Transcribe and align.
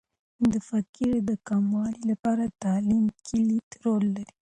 د 0.51 0.53
فقر 0.69 1.11
د 1.29 1.31
کموالي 1.47 2.01
لپاره 2.11 2.45
تعلیم 2.63 3.05
کلیدي 3.27 3.75
رول 3.85 4.05
لري. 4.15 4.33